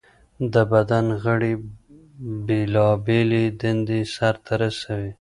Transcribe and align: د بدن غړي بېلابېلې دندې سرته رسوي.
د 0.53 0.55
بدن 0.71 1.05
غړي 1.23 1.53
بېلابېلې 2.47 3.43
دندې 3.61 4.01
سرته 4.15 4.51
رسوي. 4.61 5.09